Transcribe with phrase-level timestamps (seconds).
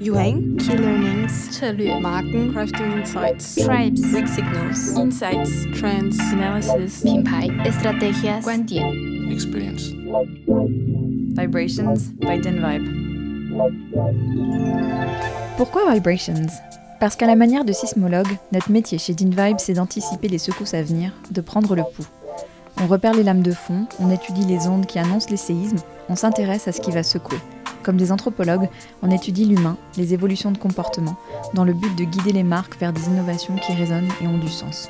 [0.00, 8.42] Yuheng, Key Learnings, 策略、 Marken, Crafting Insights、 Tribes, Weak Signals、 Insights, Trends、 Analysis, 品牌、 Estrategias,
[8.42, 8.84] 观点、
[9.30, 9.92] experience.
[11.34, 12.88] Vibrations by Denvibe.
[15.56, 16.60] Pourquoi Vibrations
[17.03, 20.81] Parce qu'à la manière de sismologue, notre métier chez Denvibe, c'est d'anticiper les secousses à
[20.81, 22.07] venir, de prendre le pouls.
[22.81, 26.15] On repère les lames de fond, on étudie les ondes qui annoncent les séismes, on
[26.15, 27.39] s'intéresse à ce qui va secouer.
[27.83, 28.69] Comme des anthropologues,
[29.01, 31.17] on étudie l'humain, les évolutions de comportement,
[31.53, 34.47] dans le but de guider les marques vers des innovations qui résonnent et ont du
[34.47, 34.87] sens.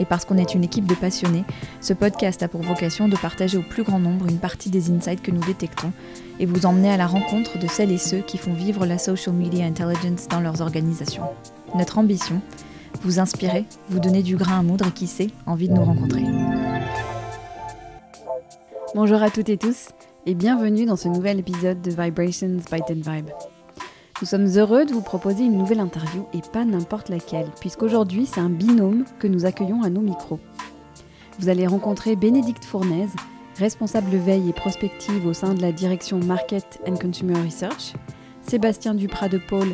[0.00, 1.44] Et parce qu'on est une équipe de passionnés,
[1.80, 5.22] ce podcast a pour vocation de partager au plus grand nombre une partie des insights
[5.22, 5.92] que nous détectons
[6.38, 9.34] et vous emmener à la rencontre de celles et ceux qui font vivre la social
[9.34, 11.24] media intelligence dans leurs organisations.
[11.74, 12.40] Notre ambition
[13.02, 16.24] vous inspirer, vous donner du grain à moudre et qui sait, envie de nous rencontrer.
[18.94, 19.88] Bonjour à toutes et tous
[20.26, 23.55] et bienvenue dans ce nouvel épisode de Vibrations by Ten Vibe.
[24.22, 28.40] Nous sommes heureux de vous proposer une nouvelle interview et pas n'importe laquelle, puisqu'aujourd'hui c'est
[28.40, 30.40] un binôme que nous accueillons à nos micros.
[31.38, 33.14] Vous allez rencontrer Bénédicte Fournaise,
[33.58, 37.92] responsable veille et prospective au sein de la direction Market and Consumer Research,
[38.40, 39.68] Sébastien Duprat de Paul,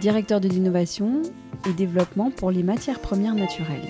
[0.00, 1.20] directeur de l'innovation
[1.68, 3.88] et développement pour les matières premières naturelles.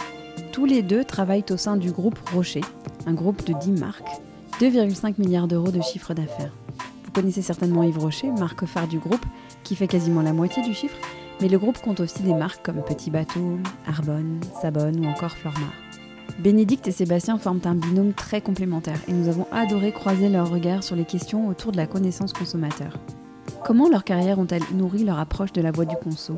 [0.50, 2.62] Tous les deux travaillent au sein du groupe Rocher,
[3.06, 4.20] un groupe de 10 marques,
[4.58, 6.52] 2,5 milliards d'euros de chiffre d'affaires.
[7.04, 9.24] Vous connaissez certainement Yves Rocher, marque phare du groupe,
[9.72, 10.98] qui fait quasiment la moitié du chiffre,
[11.40, 15.72] mais le groupe compte aussi des marques comme Petit Bateau, Arbonne, Sabonne ou encore Flormar.
[16.40, 20.84] Bénédicte et Sébastien forment un binôme très complémentaire et nous avons adoré croiser leurs regards
[20.84, 22.98] sur les questions autour de la connaissance consommateur.
[23.64, 26.36] Comment leurs carrières ont-elles nourri leur approche de la voie du conso?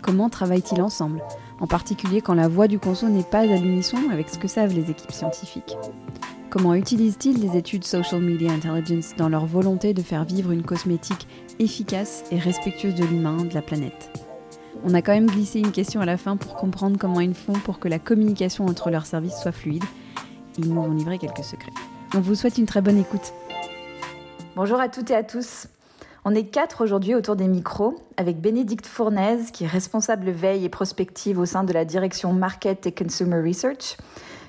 [0.00, 1.22] Comment travaillent-ils ensemble,
[1.60, 4.74] en particulier quand la voie du conso n'est pas à l'unisson avec ce que savent
[4.74, 5.76] les équipes scientifiques
[6.48, 11.28] Comment utilisent-ils les études Social Media Intelligence dans leur volonté de faire vivre une cosmétique
[11.58, 14.10] efficace et respectueuse de l'humain, de la planète
[14.84, 17.54] On a quand même glissé une question à la fin pour comprendre comment ils font
[17.54, 19.84] pour que la communication entre leurs services soit fluide.
[20.58, 21.72] Ils nous ont livré quelques secrets.
[22.14, 23.32] On vous souhaite une très bonne écoute.
[24.54, 25.68] Bonjour à toutes et à tous.
[26.24, 30.68] On est quatre aujourd'hui autour des micros avec Bénédicte Fournaise qui est responsable veille et
[30.68, 33.96] prospective au sein de la direction Market et Consumer Research.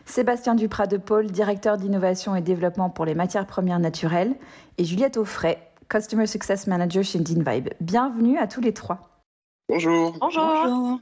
[0.08, 4.36] Sébastien Duprat de Paul, directeur d'innovation et développement pour les matières premières naturelles,
[4.78, 5.58] et Juliette Offray,
[5.90, 7.70] Customer Success Manager chez Vibe.
[7.80, 9.24] Bienvenue à tous les trois.
[9.70, 10.18] Bonjour.
[10.20, 11.00] Bonjour.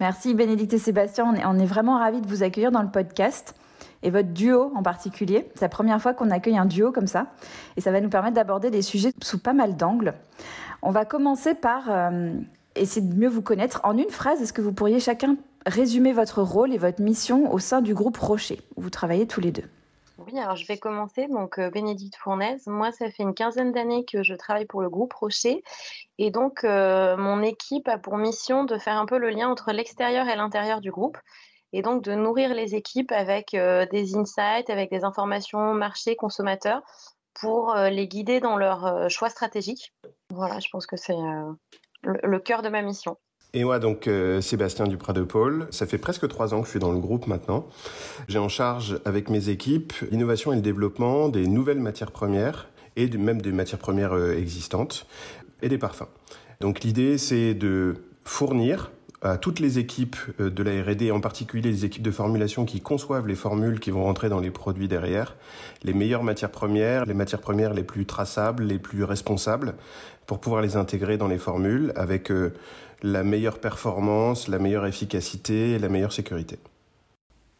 [0.00, 2.90] Merci Bénédicte et Sébastien, on est, on est vraiment ravis de vous accueillir dans le
[2.90, 3.54] podcast
[4.02, 5.48] et votre duo en particulier.
[5.54, 7.28] C'est la première fois qu'on accueille un duo comme ça
[7.76, 10.14] et ça va nous permettre d'aborder des sujets sous pas mal d'angles.
[10.82, 12.32] On va commencer par euh,
[12.74, 13.80] essayer de mieux vous connaître.
[13.84, 17.58] En une phrase, est-ce que vous pourriez chacun résumer votre rôle et votre mission au
[17.58, 19.64] sein du groupe Rocher, où vous travaillez tous les deux?
[20.18, 21.26] Oui, alors je vais commencer.
[21.26, 24.88] Donc, euh, Bénédicte Fournaise, moi, ça fait une quinzaine d'années que je travaille pour le
[24.88, 25.64] groupe Rocher.
[26.18, 29.72] Et donc, euh, mon équipe a pour mission de faire un peu le lien entre
[29.72, 31.18] l'extérieur et l'intérieur du groupe.
[31.72, 36.82] Et donc, de nourrir les équipes avec euh, des insights, avec des informations marché, consommateurs,
[37.34, 39.92] pour les guider dans leurs choix stratégiques.
[40.30, 41.16] Voilà, je pense que c'est
[42.04, 43.18] le cœur de ma mission.
[43.56, 45.68] Et moi, donc, euh, Sébastien Duprat de Paul.
[45.70, 47.68] Ça fait presque trois ans que je suis dans le groupe maintenant.
[48.26, 53.06] J'ai en charge, avec mes équipes, l'innovation et le développement des nouvelles matières premières et
[53.06, 55.06] même des matières premières euh, existantes
[55.62, 56.08] et des parfums.
[56.60, 57.94] Donc, l'idée, c'est de
[58.24, 58.90] fournir
[59.22, 62.80] à toutes les équipes euh, de la R&D, en particulier les équipes de formulation qui
[62.80, 65.36] conçoivent les formules qui vont rentrer dans les produits derrière,
[65.84, 69.74] les meilleures matières premières, les matières premières les plus traçables, les plus responsables,
[70.26, 72.52] pour pouvoir les intégrer dans les formules avec euh,
[73.04, 76.58] la meilleure performance, la meilleure efficacité et la meilleure sécurité.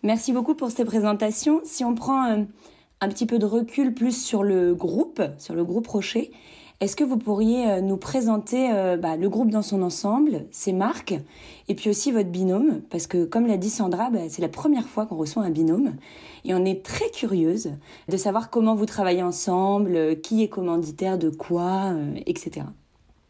[0.03, 1.61] Merci beaucoup pour ces présentations.
[1.65, 2.45] Si on prend euh,
[3.03, 6.33] un petit peu de recul plus sur le groupe, sur le groupe Rocher,
[6.81, 10.73] est-ce que vous pourriez euh, nous présenter euh, bah, le groupe dans son ensemble, ses
[10.73, 11.15] marques,
[11.69, 12.81] et puis aussi votre binôme?
[12.89, 15.93] Parce que comme l'a dit Sandra, bah, c'est la première fois qu'on reçoit un binôme,
[16.47, 17.73] et on est très curieuse
[18.09, 21.93] de savoir comment vous travaillez ensemble, qui est commanditaire de quoi,
[22.25, 22.65] etc.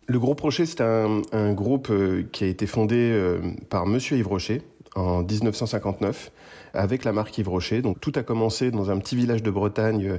[0.07, 3.39] Le groupe Rocher, c'est un, groupe euh, qui a été fondé euh,
[3.71, 4.63] par Monsieur Yves Rocher
[4.95, 6.31] en 1959
[6.75, 7.81] avec la marque Yves Rocher.
[7.81, 10.19] Donc tout a commencé dans un petit village de Bretagne euh,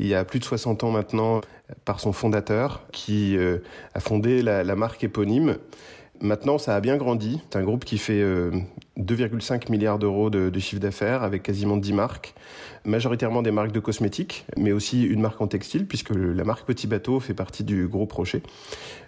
[0.00, 1.42] il y a plus de 60 ans maintenant
[1.84, 3.38] par son fondateur qui
[3.94, 5.56] a fondé la marque éponyme.
[6.22, 7.40] Maintenant, ça a bien grandi.
[7.50, 8.22] C'est un groupe qui fait
[8.98, 12.34] 2,5 milliards d'euros de, chiffre d'affaires avec quasiment 10 marques,
[12.84, 16.86] majoritairement des marques de cosmétiques, mais aussi une marque en textile puisque la marque Petit
[16.86, 18.42] Bateau fait partie du groupe Rocher.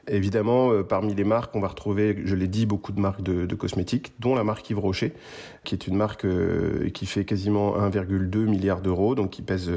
[0.09, 4.15] Évidemment, parmi les marques, on va retrouver, je l'ai dit, beaucoup de marques de, cosmétiques,
[4.19, 5.13] dont la marque Yves Rocher,
[5.65, 6.27] qui est une marque
[6.95, 9.71] qui fait quasiment 1,2 milliard d'euros, donc qui pèse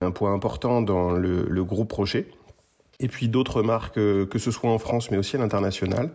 [0.00, 2.28] un poids important dans le, le groupe Rocher
[3.00, 6.10] et puis d'autres marques, euh, que ce soit en France mais aussi à l'international.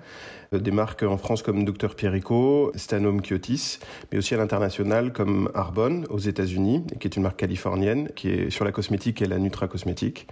[0.54, 3.80] Euh, des marques en France comme Dr Pierrico, Stanome Kyotis,
[4.12, 8.50] mais aussi à l'international comme Arbonne aux États-Unis, qui est une marque californienne, qui est
[8.50, 10.28] sur la cosmétique et la Nutra Cosmétique.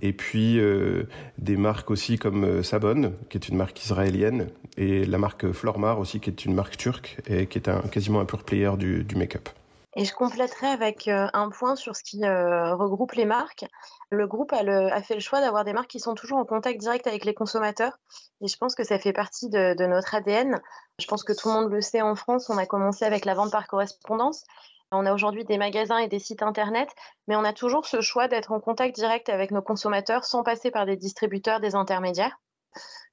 [0.00, 1.04] Et puis euh,
[1.38, 4.46] des marques aussi comme Sabon, qui est une marque israélienne,
[4.78, 8.20] et la marque Flormar aussi, qui est une marque turque et qui est un, quasiment
[8.20, 9.50] un pur player du, du make-up.
[9.96, 13.64] Et je compléterai avec un point sur ce qui regroupe les marques.
[14.10, 17.08] Le groupe a, fait le choix d'avoir des marques qui sont toujours en contact direct
[17.08, 17.98] avec les consommateurs.
[18.40, 20.60] Et je pense que ça fait partie de, notre ADN.
[21.00, 22.50] Je pense que tout le monde le sait en France.
[22.50, 24.44] On a commencé avec la vente par correspondance.
[24.92, 26.88] On a aujourd'hui des magasins et des sites internet,
[27.28, 30.70] mais on a toujours ce choix d'être en contact direct avec nos consommateurs sans passer
[30.72, 32.40] par des distributeurs, des intermédiaires.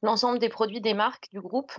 [0.02, 1.72] L'ensemble des produits des marques du groupe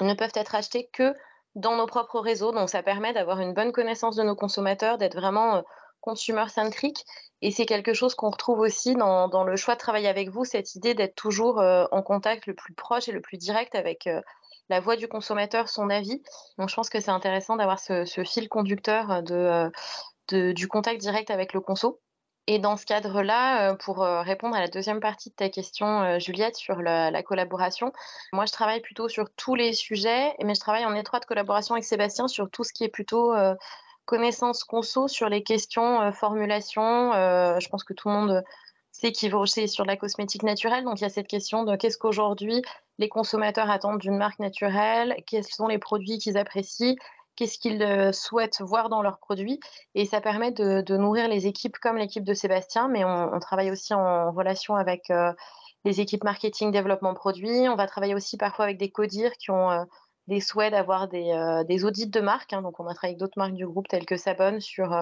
[0.00, 1.14] ne peuvent être achetés que
[1.58, 2.52] dans nos propres réseaux.
[2.52, 5.62] Donc, ça permet d'avoir une bonne connaissance de nos consommateurs, d'être vraiment euh,
[6.00, 7.04] consumer-centrique.
[7.42, 10.44] Et c'est quelque chose qu'on retrouve aussi dans, dans, le choix de travailler avec vous,
[10.44, 14.06] cette idée d'être toujours euh, en contact le plus proche et le plus direct avec
[14.06, 14.20] euh,
[14.68, 16.22] la voix du consommateur, son avis.
[16.58, 19.72] Donc, je pense que c'est intéressant d'avoir ce, fil conducteur de,
[20.52, 22.00] du contact direct avec le conso.
[22.50, 26.00] Et dans ce cadre-là, euh, pour euh, répondre à la deuxième partie de ta question,
[26.00, 27.92] euh, Juliette, sur la, collaboration,
[28.32, 31.84] moi, je travaille plutôt sur tous les sujets, mais je travaille en étroite collaboration avec
[31.84, 33.34] Sébastien sur tout ce qui est plutôt
[34.06, 37.12] connaissance conso, sur les questions formulation.
[37.12, 38.44] je pense que tout le monde
[38.92, 40.84] sait qu'il va sur la cosmétique naturelle.
[40.84, 42.62] Donc, il y a cette question de qu'est-ce qu'aujourd'hui
[42.98, 46.96] les consommateurs attendent d'une marque naturelle, quels sont les produits qu'ils apprécient,
[47.38, 49.60] qu'est-ce qu'ils euh, souhaitent voir dans leurs produits.
[49.94, 53.94] Et ça permet de, nourrir les équipes comme l'équipe de Sébastien, mais on, travaille aussi
[53.94, 55.32] en relation avec euh,
[55.84, 57.68] les équipes marketing, développement produit.
[57.68, 59.84] On va travailler aussi parfois avec des codires qui ont euh,
[60.26, 62.52] des souhaits d'avoir des, audits de marque.
[62.52, 62.62] Hein.
[62.62, 64.92] Donc, on a travaillé avec d'autres marques du groupe telles que Sabon sur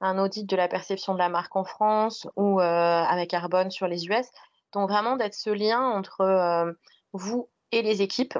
[0.00, 4.06] un audit de la perception de la marque en France ou avec Arbonne sur les
[4.06, 4.26] US.
[4.72, 6.74] Donc, vraiment d'être ce lien entre
[7.12, 8.38] vous et les équipes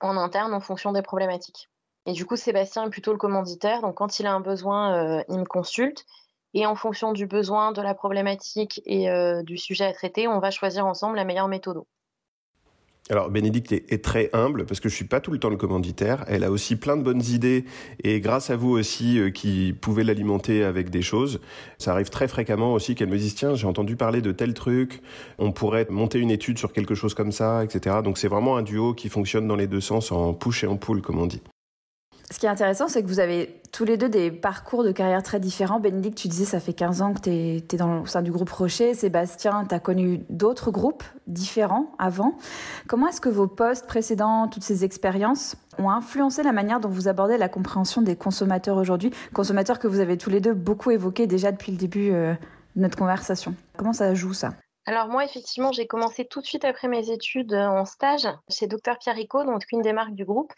[0.00, 1.68] en interne en fonction des problématiques.
[2.06, 3.82] Et du coup, Sébastien est plutôt le commanditaire.
[3.82, 6.06] Donc, quand il a un besoin, euh, il me consulte.
[6.54, 10.38] Et en fonction du besoin, de la problématique et euh, du sujet à traiter, on
[10.38, 11.82] va choisir ensemble la meilleure méthode.
[13.08, 16.24] Alors Bénédicte est, très humble parce que je suis pas tout le temps le commanditaire.
[16.26, 17.64] Elle a aussi plein de bonnes idées
[18.02, 21.40] et grâce à vous aussi euh, qui pouvez l'alimenter avec des choses.
[21.78, 25.02] Ça arrive très fréquemment aussi qu'elle me dise tiens j'ai entendu parler de tel truc,
[25.38, 27.96] on pourrait monter une étude sur quelque chose comme ça, etc.
[28.02, 30.76] Donc c'est vraiment un duo qui fonctionne dans les deux sens en push et en
[30.76, 31.42] pull comme on dit.
[32.30, 35.22] Ce qui est intéressant, c'est que vous avez tous les deux des parcours de carrière
[35.22, 35.78] très différents.
[35.78, 38.50] Bénédicte, tu disais, ça fait 15 ans que tu es, dans, au sein du groupe
[38.50, 38.94] Rocher.
[38.94, 42.36] Sébastien, tu as connu d'autres groupes différents avant.
[42.88, 47.06] Comment est-ce que vos postes précédents, toutes ces expériences, ont influencé la manière dont vous
[47.06, 49.12] abordez la compréhension des consommateurs aujourd'hui?
[49.32, 52.34] Consommateurs que vous avez tous les deux beaucoup évoqués déjà depuis le début euh,
[52.74, 53.54] de notre conversation.
[53.76, 54.50] Comment ça joue ça?
[54.84, 58.66] Alors moi, effectivement, j'ai commencé tout de suite après mes études euh, en stage chez
[58.66, 60.52] Dr Pierrico, donc une des marques du groupe.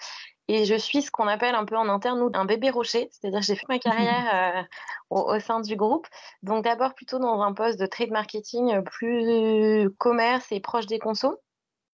[0.49, 3.47] Et je suis ce qu'on appelle un peu en interne un bébé rocher, c'est-à-dire que
[3.47, 4.63] j'ai fait ma carrière euh,
[5.11, 6.07] au, sein du groupe.
[6.43, 10.99] Donc d'abord plutôt dans un poste de trade marketing euh, plus commerce et proche des
[10.99, 11.37] consos.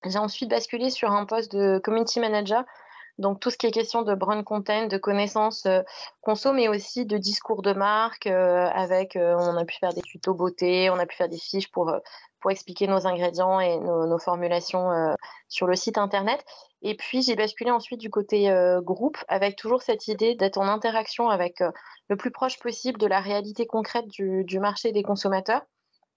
[0.06, 2.62] J'ai ensuite basculé sur un poste de community manager,
[3.18, 5.82] donc tout ce qui est question de brand content, de connaissances euh,
[6.20, 8.28] conso, mais aussi de discours de marque.
[8.28, 11.92] avec, on a pu faire des tutos beauté, on a pu faire des fiches pour
[12.40, 15.16] pour expliquer nos ingrédients et nos, nos formulations
[15.49, 16.44] sur le site internet.
[16.87, 20.69] Et puis, j'ai basculé ensuite du côté euh, groupe avec toujours cette idée d'être en
[20.69, 21.71] interaction avec euh,
[22.11, 25.62] le plus proche possible de la réalité concrète du, marché des consommateurs,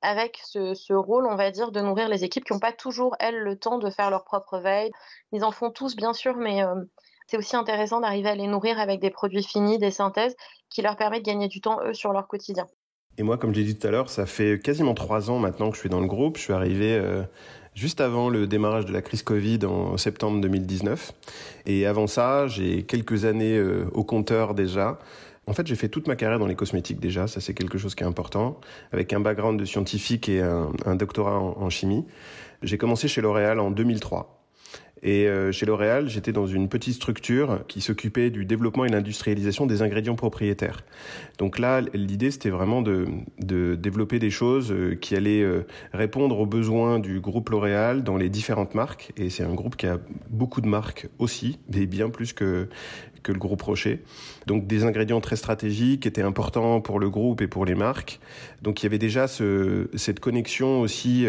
[0.01, 3.15] avec ce, ce, rôle, on va dire, de nourrir les équipes qui n'ont pas toujours,
[3.21, 4.91] elles, le temps de faire leur propre veille.
[5.31, 6.75] Ils en font tous, bien sûr, mais euh,
[7.27, 10.35] c'est aussi intéressant d'arriver à les nourrir avec des produits finis, des synthèses,
[10.69, 12.67] qui leur permettent de gagner du temps, eux, sur leur quotidien.
[13.17, 15.75] Et moi, comme j'ai dit tout à l'heure, ça fait quasiment trois ans maintenant que
[15.75, 16.37] je suis dans le groupe.
[16.37, 17.01] Je suis arrivé
[17.77, 21.13] juste avant le démarrage de la crise Covid en septembre 2019.
[21.67, 24.97] Et avant ça, j'ai quelques années euh, au compteur déjà.
[25.45, 27.95] En fait, j'ai fait toute ma carrière dans les cosmétiques déjà, ça c'est quelque chose
[27.95, 28.59] qui est important,
[28.91, 32.03] avec un background de scientifique et un, doctorat en, chimie.
[32.63, 34.36] J'ai commencé chez L'Oréal en 2003.
[35.03, 39.65] Et euh, chez L'Oréal, j'étais dans une petite structure qui s'occupait du développement et l'industrialisation
[39.65, 40.83] des ingrédients propriétaires.
[41.37, 43.07] Donc là, l'idée, c'était vraiment de,
[43.39, 48.17] de, développer des choses euh, qui allaient euh, répondre aux besoins du groupe L'Oréal dans
[48.17, 49.11] les différentes marques.
[49.17, 49.99] Et c'est un groupe qui a
[50.29, 52.67] beaucoup de marques aussi, mais bien plus que,
[53.23, 54.01] que le groupe Rocher.
[54.47, 58.19] Donc des ingrédients très stratégiques étaient importants pour le groupe et pour les marques.
[58.63, 61.27] Donc il y avait déjà ce, cette connexion aussi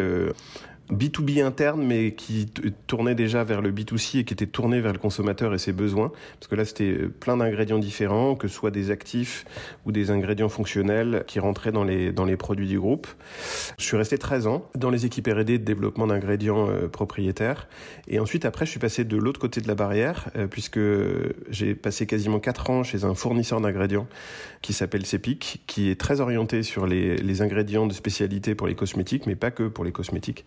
[0.93, 2.47] B2B interne, mais qui
[2.87, 6.11] tournait déjà vers le B2C et qui était tourné vers le consommateur et ses besoins.
[6.39, 9.45] Parce que là, c'était plein d'ingrédients différents, que ce soit des actifs
[9.85, 13.07] ou des ingrédients fonctionnels qui rentraient dans les, dans les produits du groupe.
[13.79, 17.69] Je suis resté 13 ans dans les équipes R&D de développement d'ingrédients euh, propriétaires.
[18.09, 20.81] Et ensuite, après, je suis passé de l'autre côté de la barrière, euh, puisque
[21.51, 24.07] j'ai passé quasiment 4 ans chez un fournisseur d'ingrédients
[24.63, 28.75] qui s'appelle Cepic, qui est très orienté sur les, les ingrédients de spécialité pour les
[28.75, 30.45] cosmétiques, mais pas que pour les cosmétiques.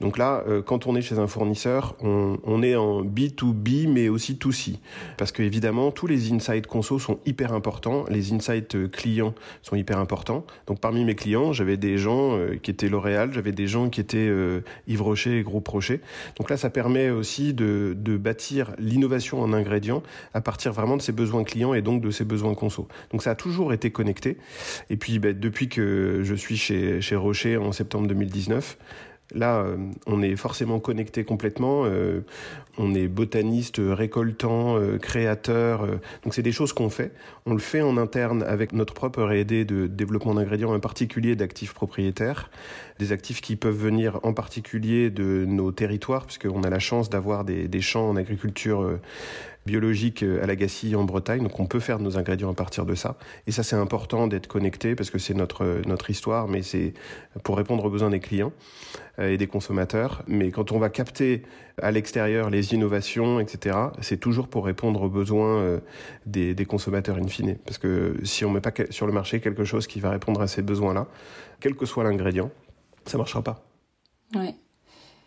[0.00, 4.34] Donc là, euh, quand on est chez un fournisseur, on, est en B2B, mais aussi
[4.34, 4.78] 2C.
[5.16, 9.76] Parce que évidemment, tous les insights conso sont hyper importants, les insights euh, clients sont
[9.76, 10.44] hyper importants.
[10.66, 14.00] Donc parmi mes clients, j'avais des gens euh, qui étaient L'Oréal, j'avais des gens qui
[14.00, 14.30] étaient
[14.86, 16.00] Yves Rocher et Groupe Rocher.
[16.38, 20.02] Donc là, ça permet aussi de, de bâtir l'innovation en ingrédients
[20.34, 22.86] à partir vraiment de ses besoins clients et donc de ses besoins conso.
[23.12, 24.36] Donc ça a toujours été connecté.
[24.90, 28.76] Et puis, bah, depuis que je suis chez, chez Rocher en septembre 2019,
[29.34, 31.82] Là, euh, on est forcément connecté complètement.
[31.84, 32.20] Euh,
[32.78, 35.86] on est botaniste, récoltant, euh, créateur.
[36.22, 37.12] donc, c'est des choses qu'on fait.
[37.44, 41.74] On le fait en interne avec notre propre R&D de développement d'ingrédients, en particulier d'actifs
[41.74, 42.50] propriétaires,
[42.98, 47.44] des actifs qui peuvent venir en particulier de nos territoires, puisqu'on a la chance d'avoir
[47.44, 48.98] des, des champs en agriculture
[49.66, 51.42] biologique euh, à l'Agassi en Bretagne.
[51.42, 53.16] Donc on peut faire nos ingrédients à partir de ça.
[53.46, 56.94] Et ça c'est important d'être connecté parce que c'est notre euh, notre histoire, mais c'est
[57.42, 58.52] pour répondre aux besoins des clients
[59.18, 60.22] euh, et des consommateurs.
[60.28, 61.42] Mais quand on va capter
[61.82, 65.78] à l'extérieur les innovations, etc., c'est toujours pour répondre aux besoins
[66.24, 67.56] des, des consommateurs in fine.
[67.66, 70.46] Parce que si on met pas sur le marché quelque chose qui va répondre à
[70.46, 71.06] ces besoins-là,
[71.60, 72.50] quel que soit l'ingrédient,
[73.04, 73.62] ça marchera pas.
[74.34, 74.54] Ouais.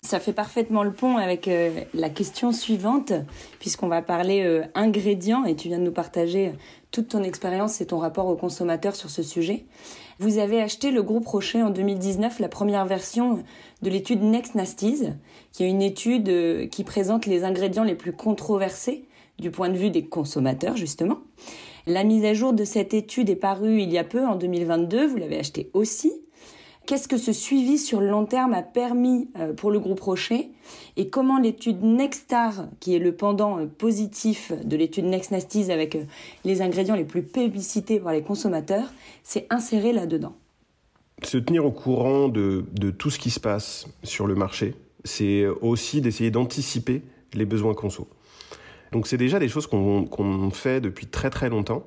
[0.02, 3.12] Ça fait parfaitement le pont avec euh, la question suivante,
[3.60, 6.54] puisqu'on va parler euh, ingrédients, et tu viens de nous partager
[6.92, 9.66] toute ton expérience et ton rapport au consommateur sur ce sujet.
[10.20, 13.44] Vous avez acheté le groupe Rocher en 2019 la première version
[13.82, 15.10] de l'étude Next Nasties,
[15.52, 19.06] qui est une étude euh, qui présente les ingrédients les plus controversés
[19.38, 21.20] du point de vue des consommateurs, justement.
[21.88, 25.08] La mise à jour de cette étude est parue il y a peu, en 2022,
[25.08, 26.14] vous l'avez acheté aussi.
[26.86, 30.50] Qu'est-ce que ce suivi sur le long terme a permis euh, pour le groupe Rocher
[30.98, 35.96] et comment l'étude Nextar, qui est le pendant euh, positif de l'étude Next Nasties avec
[35.96, 36.04] euh,
[36.46, 38.92] les ingrédients les plus publicités par les consommateurs,
[39.24, 40.36] s'est insérée là-dedans?
[41.22, 42.66] Se tenir au courant de,
[42.98, 48.08] tout ce qui se passe sur le marché, c'est aussi d'essayer d'anticiper les besoins conso.
[48.94, 51.84] Donc c'est déjà des choses qu'on fait depuis très très longtemps.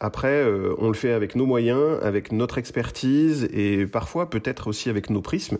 [0.00, 4.88] Après, euh, on le fait avec nos moyens, avec notre expertise et parfois peut-être aussi
[4.90, 5.58] avec nos prismes.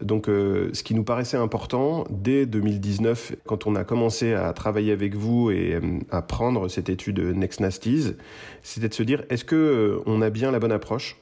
[0.00, 4.92] Donc, euh, ce qui nous paraissait important dès 2019, quand on a commencé à travailler
[4.92, 8.14] avec vous et euh, à prendre cette étude Next Nasties,
[8.62, 11.16] c'était de se dire est-ce que on a bien la bonne approche?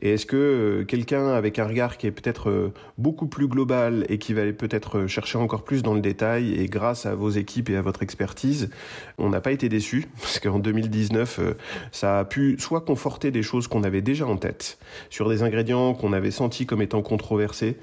[0.00, 4.04] Et est-ce que euh, quelqu'un avec un regard qui est peut-être euh, beaucoup plus global
[4.08, 7.70] et qui va peut-être chercher encore plus dans le détail et grâce à vos équipes
[7.70, 8.70] et à votre expertise,
[9.18, 11.54] on n'a pas été déçus parce qu'en 2019, euh,
[11.92, 14.78] ça a pu soit conforter des choses qu'on avait déjà en tête
[15.10, 17.76] sur des ingrédients qu'on avait sentis comme étant controversés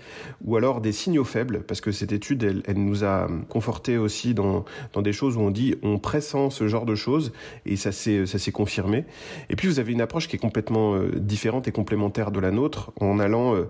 [0.43, 4.65] ou alors des signaux faibles parce que cette étude, elle, nous a conforté aussi dans,
[4.93, 7.31] dans des choses où on dit on pressent ce genre de choses
[7.65, 9.05] et ça s'est confirmé.
[9.49, 13.19] Et puis vous avez une approche qui est complètement différente complémentaire de la nôtre en
[13.19, 13.69] allant euh,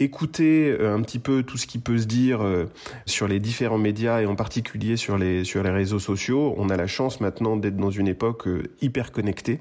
[0.00, 2.66] écouter euh, un petit peu tout ce qui peut se dire euh,
[3.06, 6.54] sur les différents médias et en particulier sur les sur les réseaux sociaux.
[6.56, 8.48] On a la chance maintenant d'être dans une époque
[8.80, 9.60] hyper connectée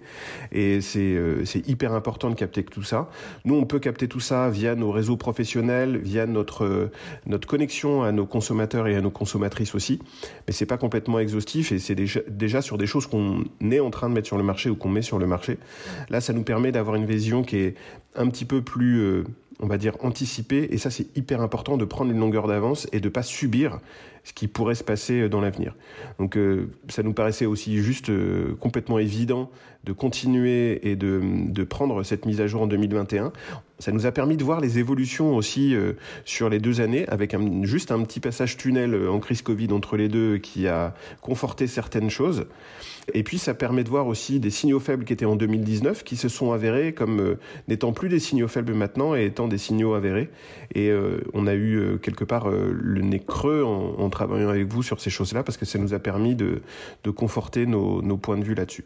[0.51, 3.10] et c'est c'est hyper important de capter tout ça.
[3.46, 6.89] Nous, on peut capter tout ça via nos réseaux professionnels, via notre
[7.25, 10.00] notre connexion à nos consommateurs et à nos consommatrices aussi,
[10.48, 13.89] mais c'est pas complètement exhaustif et c'est déjà déjà sur des choses qu'on est en
[13.89, 15.58] train de mettre sur le marché ou qu'on met sur le marché.
[16.10, 17.75] Là, ça nous permet d'avoir une vision qui est
[18.15, 19.24] un petit peu plus, euh,
[19.60, 20.68] on va dire, anticipé.
[20.72, 23.80] Et ça, c'est hyper important de prendre une longueur d'avance et de pas subir
[24.24, 25.75] ce qui pourrait se passer euh, dans l'avenir.
[26.20, 28.12] Donc, euh, ça nous paraissait aussi juste
[28.60, 29.50] complètement évident
[29.86, 33.32] de continuer et de, de prendre cette mise à jour en 2021
[33.79, 35.93] Ça nous a permis de voir les évolutions aussi euh,
[36.25, 39.71] sur les deux années, avec un, juste un petit passage tunnel euh, en crise Covid
[39.71, 42.45] entre les deux qui a conforté certaines choses.
[43.13, 46.17] Et puis ça permet de voir aussi des signaux faibles qui étaient en 2019, qui
[46.17, 49.93] se sont avérés comme euh, n'étant plus des signaux faibles maintenant et étant des signaux
[49.93, 50.29] avérés.
[50.75, 50.91] Et
[51.33, 55.43] on a eu quelque part le nez creux en, travaillant avec vous sur ces choses-là,
[55.43, 56.62] parce que ça nous a permis de,
[57.03, 58.83] de conforter nos, nos points de vue là-dessus.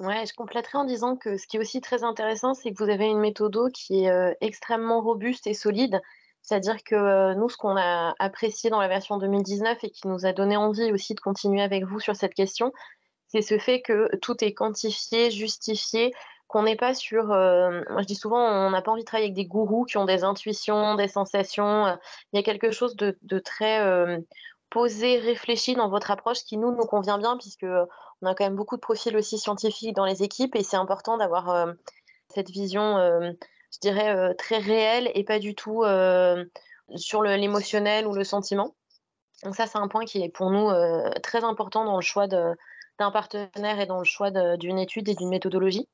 [0.00, 2.90] Ouais, je compléterai en disant que ce qui est aussi très intéressant, c'est que vous
[2.90, 6.00] avez une méthode qui est euh, extrêmement robuste et solide.
[6.42, 10.26] C'est-à-dire que euh, nous, ce qu'on a apprécié dans la version 2019 et qui nous
[10.26, 12.72] a donné envie aussi de continuer avec vous sur cette question,
[13.28, 16.12] c'est ce fait que tout est quantifié, justifié,
[16.48, 17.30] qu'on n'est pas sur.
[17.30, 19.96] Euh, moi, je dis souvent, on n'a pas envie de travailler avec des gourous qui
[19.96, 21.86] ont des intuitions, des sensations.
[22.32, 23.80] Il y a quelque chose de, de très
[24.70, 27.66] posé, réfléchi dans votre approche qui nous nous convient bien puisque
[28.24, 31.18] on a quand même beaucoup de profils aussi scientifiques dans les équipes et c'est important
[31.18, 31.72] d'avoir euh,
[32.28, 33.32] cette vision, euh,
[33.70, 35.84] je dirais, euh, très réelle et pas du tout
[36.96, 38.74] sur l'émotionnel ou le sentiment.
[39.42, 40.70] Donc ça, c'est un point qui est pour nous
[41.22, 45.28] très important dans le choix d'un partenaire et dans le choix d'une étude et d'une
[45.28, 45.88] méthodologie.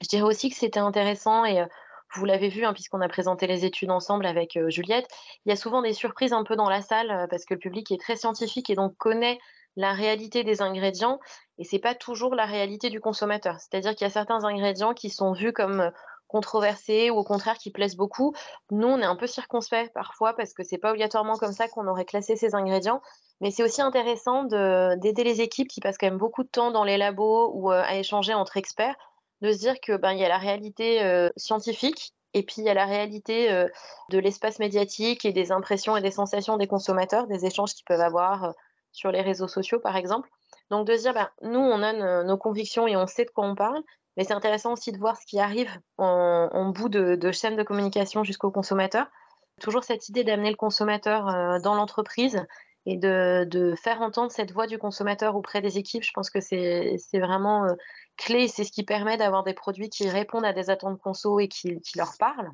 [0.00, 1.66] Je dirais aussi que c'était intéressant et
[2.14, 5.08] vous l'avez vu, hein, puisqu'on a présenté les études ensemble avec Juliette,
[5.44, 7.90] il y a souvent des surprises un peu dans la salle parce que le public
[7.90, 9.38] est très scientifique et donc connaît
[9.76, 11.20] la réalité des ingrédients
[11.58, 13.56] et c'est pas toujours la réalité du consommateur.
[13.58, 15.90] C'est-à-dire qu'il y a certains ingrédients qui sont vus comme euh,
[16.28, 18.34] controversés ou au contraire qui plaisent beaucoup.
[18.70, 21.88] Nous, on est un peu circonspect parfois parce que c'est pas obligatoirement comme ça qu'on
[21.88, 23.02] aurait classé ces ingrédients.
[23.40, 26.84] Mais c'est aussi intéressant d'aider les équipes qui passent quand même beaucoup de temps dans
[26.84, 28.96] les labos ou euh, à échanger entre experts,
[29.42, 32.64] de se dire que ben il y a la réalité euh, scientifique et puis il
[32.64, 33.48] y a la réalité
[34.10, 38.02] de l'espace médiatique et des impressions et des sensations des consommateurs, des échanges qu'ils peuvent
[38.02, 38.52] avoir
[38.98, 40.28] sur les réseaux sociaux, par exemple.
[40.70, 43.46] Donc de se dire, ben, nous, on a nos convictions et on sait de quoi
[43.46, 43.82] on parle,
[44.16, 48.24] mais c'est intéressant aussi de voir ce qui arrive en, bout de, chaîne de communication
[48.24, 49.06] jusqu'au consommateur.
[49.60, 52.44] Toujours cette idée d'amener le consommateur euh, dans l'entreprise
[52.86, 56.98] et de, faire entendre cette voix du consommateur auprès des équipes, je pense que c'est
[57.14, 57.74] vraiment euh,
[58.16, 58.48] clé.
[58.48, 61.80] C'est ce qui permet d'avoir des produits qui répondent à des attentes conso et qui
[61.96, 62.50] leur parlent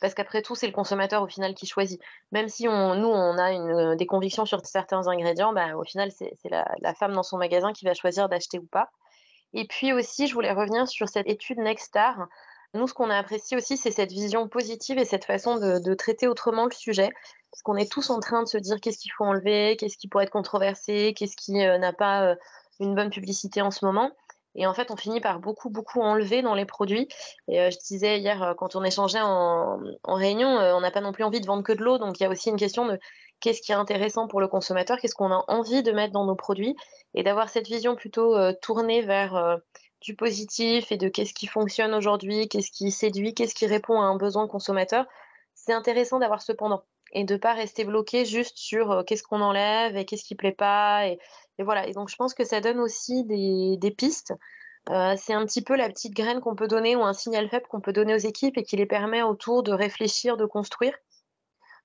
[0.00, 2.00] parce qu'après tout, c'est le consommateur au final qui choisit.
[2.32, 6.10] Même si on, nous, on a euh, des convictions sur certains ingrédients, bah, au final,
[6.10, 8.90] c'est la, femme dans son magasin qui va choisir d'acheter ou pas.
[9.52, 12.28] Et puis aussi, je voulais revenir sur cette étude Nexstar.
[12.72, 16.28] Nous, ce qu'on a apprécié aussi, c'est cette vision positive et cette façon de, traiter
[16.28, 17.10] autrement le sujet.
[17.50, 20.06] Parce qu'on est tous en train de se dire qu'est-ce qu'il faut enlever, qu'est-ce qui
[20.08, 22.36] pourrait être controversé, qu'est-ce qui euh, n'a pas euh,
[22.78, 24.12] une bonne publicité en ce moment.
[24.54, 27.08] Et en fait, on finit par beaucoup, beaucoup enlever dans les produits.
[27.48, 31.00] Et euh, je disais hier, euh, quand on échangeait en, réunion, euh, on n'a pas
[31.00, 31.98] non plus envie de vendre que de l'eau.
[31.98, 32.98] Donc, il y a aussi une question de
[33.40, 36.34] qu'est-ce qui est intéressant pour le consommateur, qu'est-ce qu'on a envie de mettre dans nos
[36.34, 36.76] produits.
[37.14, 39.58] Et d'avoir cette vision plutôt tournée vers
[40.00, 44.04] du positif et de qu'est-ce qui fonctionne aujourd'hui, qu'est-ce qui séduit, qu'est-ce qui répond à
[44.04, 45.06] un besoin consommateur.
[45.54, 50.04] C'est intéressant d'avoir cependant et de pas rester bloqué juste sur qu'est-ce qu'on enlève et
[50.04, 51.18] qu'est-ce qui plaît pas et,
[51.60, 51.86] et voilà.
[51.86, 54.32] Et donc, je pense que ça donne aussi des, pistes.
[54.88, 57.66] Euh, c'est un petit peu la petite graine qu'on peut donner ou un signal faible
[57.68, 60.94] qu'on peut donner aux équipes et qui les permet autour de réfléchir, de construire.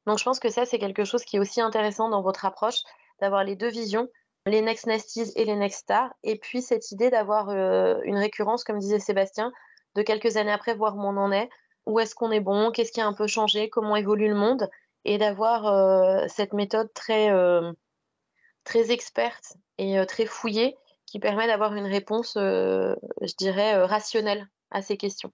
[0.07, 2.83] Donc, je pense que ça, c'est quelque chose qui est aussi intéressant dans votre approche,
[3.19, 4.07] d'avoir les deux visions,
[4.45, 6.13] les Next Nesties et les Next Stars.
[6.23, 9.51] Et puis, cette idée d'avoir euh, une récurrence, comme disait Sébastien,
[9.95, 11.49] de quelques années après, voir où on en est,
[11.85, 14.69] où est-ce qu'on est bon, qu'est-ce qui a un peu changé, comment évolue le monde,
[15.03, 17.29] et d'avoir euh, cette méthode très
[18.65, 20.75] très experte et euh, très fouillée
[21.05, 25.31] qui permet d'avoir une réponse, euh, je dirais, euh, rationnelle à ces questions.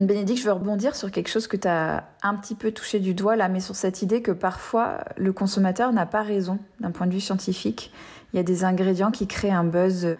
[0.00, 3.14] Bénédicte, je veux rebondir sur quelque chose que tu as un petit peu touché du
[3.14, 7.08] doigt là, mais sur cette idée que parfois le consommateur n'a pas raison d'un point
[7.08, 7.92] de vue scientifique.
[8.32, 10.16] Il y a des ingrédients qui créent un buzz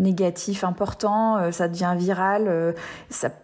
[0.00, 2.72] négatif important, euh, ça devient viral, euh,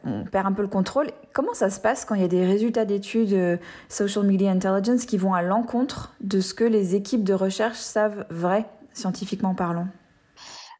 [0.05, 1.11] on perd un peu le contrôle.
[1.33, 3.57] Comment ça se passe quand il y a des résultats d'études euh,
[3.89, 8.27] social media intelligence qui vont à l'encontre de ce que les équipes de recherche savent
[8.31, 9.87] vrai, scientifiquement parlant?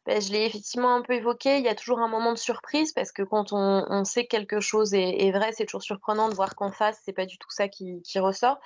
[0.05, 2.93] Ben, je l'ai effectivement un peu évoqué, il y a toujours un moment de surprise
[2.93, 6.55] parce que quand on, sait que quelque chose est, vrai, c'est toujours surprenant de voir
[6.55, 8.57] qu'en face, c'est pas du tout ça qui ressort.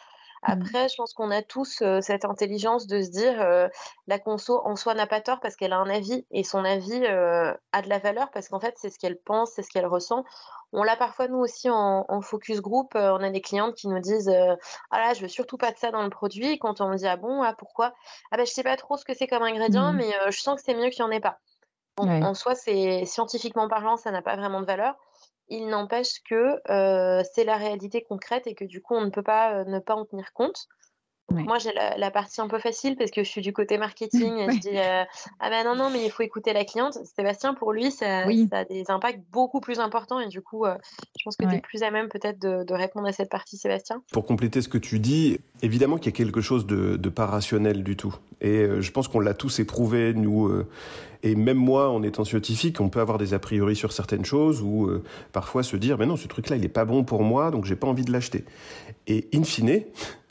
[0.44, 0.52] Mmh.
[0.52, 3.70] Après, je pense qu'on a tous cette intelligence de se dire
[4.08, 7.06] la conso en soi n'a pas tort parce qu'elle a un avis et son avis
[7.06, 10.24] a de la valeur parce qu'en fait, c'est ce qu'elle pense, c'est ce qu'elle ressent.
[10.74, 12.92] On l'a parfois, nous aussi, en, focus group.
[12.96, 14.32] on a des clientes qui nous disent
[14.90, 16.58] Ah là, je veux surtout pas de ça dans le produit.
[16.60, 17.94] quand on me dit Ah bon, ah, pourquoi?
[18.32, 19.98] Ah ben, je sais pas trop ce que c'est comme ingrédient, mmh.
[19.98, 21.40] mais je sens que c'est mieux qu'il n'y en ait pas.
[21.98, 24.96] En soi, c'est scientifiquement parlant, ça n'a pas vraiment de valeur
[25.52, 26.60] il n'empêche que
[27.34, 30.06] c'est la réalité concrète et que du coup, on ne peut pas ne pas en
[30.06, 30.68] tenir compte.
[31.32, 34.52] Moi, j'ai la, partie un peu facile parce que je suis du côté marketing et
[34.52, 35.04] je dis euh,
[35.40, 36.98] Ah ben non, non, mais il faut écouter la cliente.
[37.16, 40.76] Sébastien, pour lui, ça, a des impacts beaucoup plus importants et du coup, euh,
[41.18, 44.02] je pense que tu es plus à même peut-être de, répondre à cette partie, Sébastien.
[44.12, 47.84] Pour compléter ce que tu dis, évidemment qu'il y a quelque chose de, pas rationnel
[47.84, 48.16] du tout.
[48.40, 50.52] Et euh, je pense qu'on l'a tous éprouvé, nous.
[51.24, 54.62] et même moi, en étant scientifique, on peut avoir des a priori sur certaines choses
[54.62, 54.90] ou
[55.32, 57.76] parfois se dire, mais non, ce truc-là, il est pas bon pour moi, donc j'ai
[57.76, 58.46] pas envie de l'acheter.
[59.08, 59.84] Et in fine,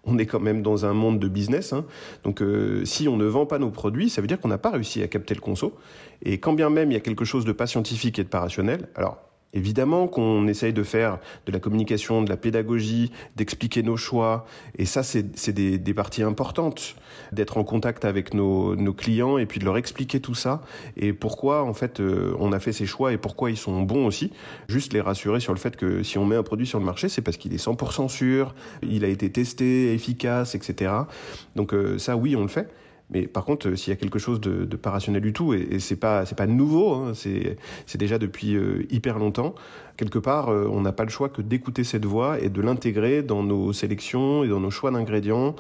[0.05, 1.73] on est quand même dans un monde de business.
[1.73, 1.85] Hein.
[2.25, 4.71] Donc euh, si on ne vend pas nos produits, ça veut dire qu'on n'a pas
[4.71, 5.75] réussi à capter le conso.
[6.23, 8.41] Et quand bien même il y a quelque chose de pas scientifique et de pas
[8.41, 9.19] rationnel, alors
[9.53, 14.47] Évidemment qu'on essaye de faire de la communication, de la pédagogie, d'expliquer nos choix,
[14.79, 16.95] et ça c'est des, des, parties importantes,
[17.33, 20.61] d'être en contact avec nos, nos, clients et puis de leur expliquer tout ça
[20.97, 24.07] et pourquoi en fait euh, on a fait ces choix et pourquoi ils sont bons
[24.07, 24.33] aussi.
[24.69, 27.09] Juste les rassurer sur le fait que si on met un produit sur le marché,
[27.09, 30.93] c'est parce qu'il est 100% sûr, il a été testé, efficace, etc.
[31.57, 32.69] Donc euh, ça oui on le fait.
[33.13, 35.53] Mais par contre, euh, s'il y a quelque chose de, de pas rationnel du tout,
[35.53, 39.55] et, et c'est pas c'est pas nouveau, hein, c'est c'est déjà depuis euh, hyper longtemps.
[39.97, 43.23] Quelque part, euh, on n'a pas le choix que d'écouter cette voix et de l'intégrer
[43.23, 45.57] dans nos sélections et dans nos choix d'ingrédients,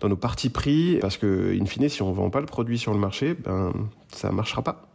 [0.00, 2.92] dans nos parties pris, parce que in fine, si on vend pas le produit sur
[2.94, 3.72] le marché, ben
[4.12, 4.88] ça marchera pas.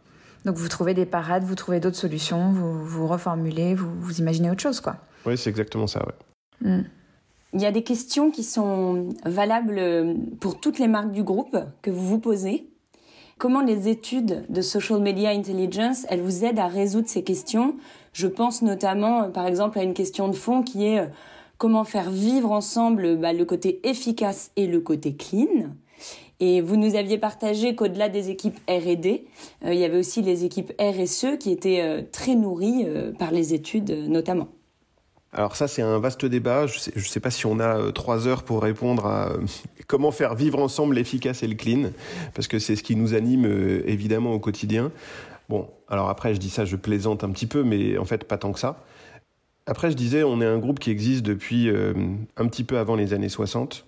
[0.44, 4.50] Donc vous trouvez des parades, vous trouvez d'autres solutions, vous vous reformulez, vous, vous imaginez
[4.50, 4.96] autre chose, quoi.
[5.24, 6.68] Oui, c'est exactement ça, ouais.
[6.68, 6.82] Hmm.
[7.54, 11.90] Il y a des questions qui sont valables pour toutes les marques du groupe que
[11.90, 12.66] vous vous posez.
[13.42, 17.74] Comment les études de social media intelligence, elles vous aident à résoudre ces questions?
[18.12, 21.06] Je pense notamment, par exemple, à une question de fond qui est euh,
[21.58, 25.70] comment faire vivre ensemble bah, le côté efficace et le côté clean.
[26.38, 29.26] Et vous nous aviez partagé qu'au-delà des équipes R&D,
[29.64, 32.86] euh, il y avait aussi les équipes RSE qui étaient euh, très nourries
[33.18, 34.46] par les études notamment.
[35.34, 36.66] Alors ça, c'est un vaste débat.
[36.66, 39.46] Je sais, sais pas si on a euh, trois heures pour répondre à euh,
[39.86, 41.90] comment faire vivre ensemble l'efficace et le clean,
[42.34, 44.92] parce que c'est ce qui nous anime euh, évidemment au quotidien.
[45.48, 48.36] Bon, alors après, je dis ça, je plaisante un petit peu, mais en fait, pas
[48.36, 48.84] tant que ça.
[49.64, 51.70] Après, je disais, on est un groupe qui existe depuis
[52.36, 53.84] un petit peu avant les années 60.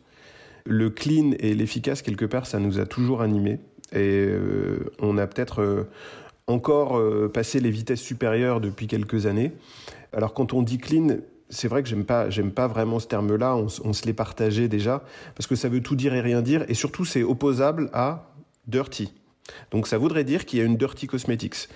[0.66, 3.58] Le clean et l'efficace, quelque part, ça nous a toujours animés.
[3.92, 4.28] Et
[5.00, 5.86] on a peut-être
[6.46, 7.00] encore
[7.32, 9.52] passé les vitesses supérieures depuis quelques années.
[10.12, 11.16] Alors quand on dit clean,
[11.54, 13.56] c'est vrai que j'aime pas, j'aime pas vraiment ce terme-là.
[13.56, 15.02] On, on se l'est partagé déjà
[15.34, 18.30] parce que ça veut tout dire et rien dire, et surtout c'est opposable à
[18.66, 19.12] dirty.
[19.70, 21.68] Donc ça voudrait dire qu'il y a une dirty cosmetics.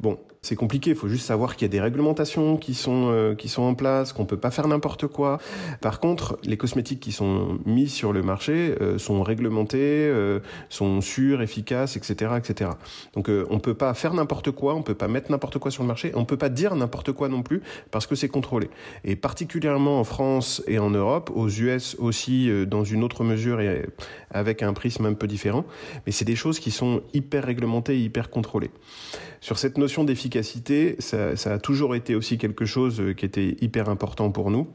[0.00, 0.90] Bon, c'est compliqué.
[0.90, 3.74] Il faut juste savoir qu'il y a des réglementations qui sont euh, qui sont en
[3.74, 5.38] place, qu'on peut pas faire n'importe quoi.
[5.80, 11.00] Par contre, les cosmétiques qui sont mis sur le marché euh, sont réglementés, euh, sont
[11.00, 12.70] sûrs, efficaces, etc., etc.
[13.14, 15.88] Donc, on peut pas faire n'importe quoi, on peut pas mettre n'importe quoi sur le
[15.88, 18.68] marché, on peut pas dire n'importe quoi non plus parce que c'est contrôlé.
[19.04, 23.86] Et particulièrement en France et en Europe, aux US aussi dans une autre mesure et
[24.30, 25.64] avec un prisme un peu différent.
[26.04, 28.70] Mais c'est des choses qui sont hyper réglementées, hyper contrôlées.
[29.44, 34.30] Sur cette notion d'efficacité, ça, a toujours été aussi quelque chose qui était hyper important
[34.30, 34.68] pour nous.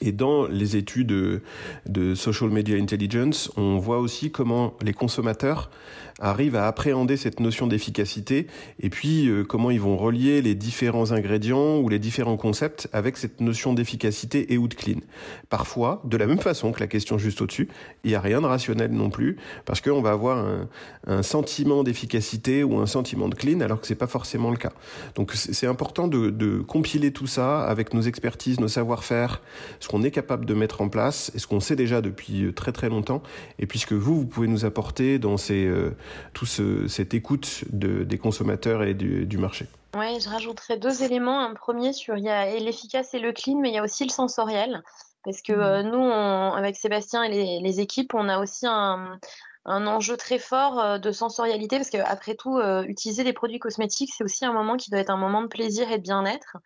[0.00, 1.40] Et dans les études
[1.86, 5.70] de social media intelligence, on voit aussi comment les consommateurs
[6.20, 8.46] arrivent à appréhender cette notion d'efficacité
[8.80, 13.16] et puis euh, comment ils vont relier les différents ingrédients ou les différents concepts avec
[13.16, 15.00] cette notion d'efficacité et ou de clean.
[15.48, 17.68] Parfois, de la même façon que la question juste au-dessus,
[18.04, 20.68] il n'y a rien de rationnel non plus parce qu'on va avoir un,
[21.06, 24.72] un sentiment d'efficacité ou un sentiment de clean alors que c'est pas forcément le cas.
[25.14, 29.42] Donc c'est important de, de compiler tout ça avec nos expertises, nos savoir-faire,
[29.80, 32.52] ce qu'on est capable de mettre en place et ce qu'on sait déjà depuis euh,
[32.52, 33.22] très très longtemps
[33.58, 35.90] et puisque vous, vous pouvez nous apporter dans ces euh,
[36.32, 39.66] tout cette écoute des consommateurs et du, marché.
[39.96, 41.40] Oui, je rajouterais deux éléments.
[41.40, 44.04] Un premier sur il y a l'efficace et le clean, mais il y a aussi
[44.04, 44.82] le sensoriel.
[45.24, 49.18] Parce que euh, nous, avec Sébastien et les, équipes, on a aussi un,
[49.64, 54.24] enjeu très fort euh, de sensorialité, parce qu'après tout, euh, utiliser des produits cosmétiques, c'est
[54.24, 56.56] aussi un moment qui doit être un moment de plaisir et de bien-être.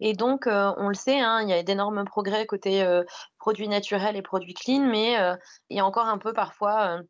[0.00, 2.86] Et donc, on le sait, hein, il y a d'énormes progrès côté
[3.36, 5.16] produits naturels et produits clean, mais
[5.70, 7.00] il y a encore un peu parfois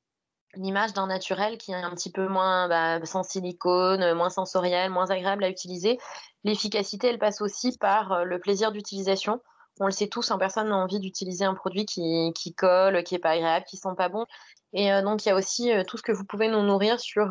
[0.54, 5.10] l'image d'un naturel qui est un petit peu moins bah, sans silicone, moins sensoriel, moins
[5.10, 5.98] agréable à utiliser.
[6.44, 9.40] L'efficacité, elle passe aussi par euh, le plaisir d'utilisation.
[9.80, 13.14] On le sait tous, hein, personne n'a envie d'utiliser un produit qui, qui, colle, qui
[13.14, 14.26] est pas agréable, qui sent pas bon.
[14.72, 16.98] Et euh, donc il y a aussi euh, tout ce que vous pouvez nous nourrir
[17.00, 17.30] sur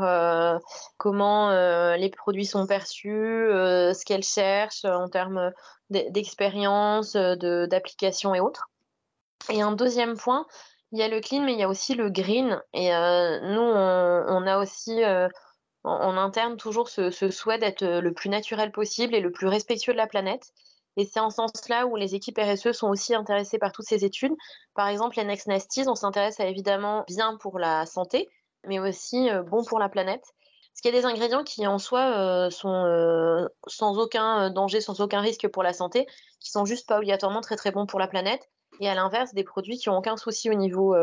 [0.97, 1.51] comment
[1.95, 5.51] les produits sont perçus, ce qu'elles cherchent en termes
[5.89, 8.69] d'expérience, d'application et autres.
[9.49, 10.45] Et un deuxième point,
[10.91, 12.61] il y a le clean, mais il y a aussi le green.
[12.73, 15.27] Et euh, nous, on, a aussi euh,
[15.83, 19.93] en, interne toujours ce, souhait d'être euh, le plus naturel possible et le plus respectueux
[19.93, 20.51] de la planète.
[20.95, 24.03] Et c'est en ce sens-là où les équipes RSE sont aussi intéressées par toutes ces
[24.05, 24.33] études.
[24.73, 25.47] Par exemple, les Next
[25.87, 28.27] on s'intéresse à évidemment bien pour la santé,
[28.65, 30.23] mais aussi bon pour la planète.
[30.23, 35.21] Parce qu'il y a des ingrédients qui en soi sont sans aucun danger, sans aucun
[35.21, 36.07] risque pour la santé,
[36.39, 38.49] qui sont juste pas obligatoirement très très bons pour la planète.
[38.79, 40.95] Et à l'inverse, des produits qui ont aucun souci au niveau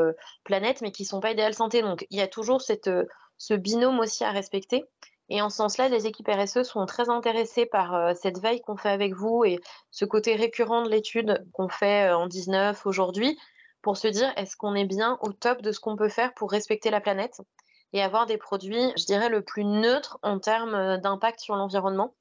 [0.45, 1.83] planète, mais qui sont pas idéales santé.
[1.83, 2.91] Donc il y a toujours cette,
[3.39, 4.85] ce binôme aussi à respecter.
[5.31, 8.77] Et en ce sens-là, les équipes RSE sont très intéressées par euh, cette veille qu'on
[8.77, 9.59] fait avec vous et
[9.91, 13.39] ce côté récurrent de l'étude qu'on fait euh, en 19 aujourd'hui
[13.81, 16.51] pour se dire est-ce qu'on est bien au top de ce qu'on peut faire pour
[16.51, 17.41] respecter la planète
[17.95, 22.15] et avoir des produits, je dirais, le plus neutre en termes euh, d'impact sur l'environnement.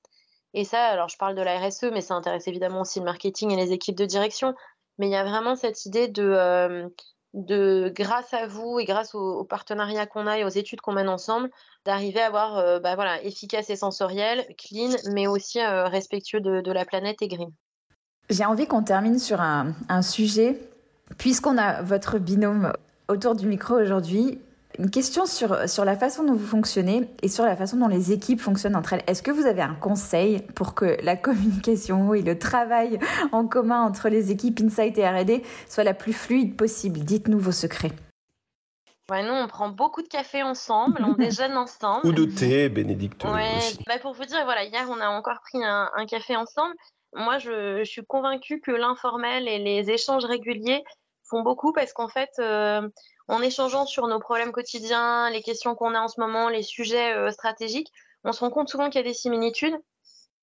[0.53, 3.51] Et ça, alors je parle de la RSE, mais ça intéresse évidemment aussi le marketing
[3.51, 4.53] et les équipes de direction.
[4.97, 6.89] Mais il y a vraiment cette idée de,
[7.33, 11.09] de grâce à vous et grâce aux, partenariats qu'on a et aux études qu'on mène
[11.09, 11.49] ensemble,
[11.85, 16.71] d'arriver à avoir euh, bah voilà, efficace et sensoriel, clean, mais aussi euh, respectueux de,
[16.71, 17.51] la planète et green.
[18.29, 20.57] J'ai envie qu'on termine sur un sujet,
[21.17, 22.71] puisqu'on a votre binôme
[23.09, 24.39] autour du micro aujourd'hui.
[24.79, 28.11] Une question sur, sur la façon dont vous fonctionnez et sur la façon dont les
[28.11, 29.03] équipes fonctionnent entre elles.
[29.05, 32.99] Est-ce que vous avez un conseil pour que la communication et le travail
[33.31, 37.01] en commun entre les équipes Insight et R&D soit la plus fluide possible?
[37.01, 37.91] Dites-nous vos secrets.
[39.11, 42.07] Ouais, nous, on prend beaucoup de café ensemble, on déjeune ensemble.
[42.07, 43.23] Ou de thé, Bénédicte.
[43.25, 46.73] Ouais, bah pour vous dire, voilà, hier, on a encore pris un, café ensemble.
[47.13, 50.83] Moi, je, je suis convaincue que l'informel et les échanges réguliers
[51.29, 52.87] font beaucoup parce qu'en fait, euh,
[53.27, 57.13] en échangeant sur nos problèmes quotidiens, les questions qu'on a en ce moment, les sujets
[57.13, 57.91] euh, stratégiques,
[58.23, 59.75] on se rend compte souvent qu'il y a des similitudes.